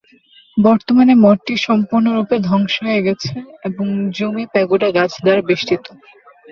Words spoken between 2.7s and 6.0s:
হয়ে গেছে এবং জুমি প্যাগোডা গাছ দ্বারা বেষ্টিত।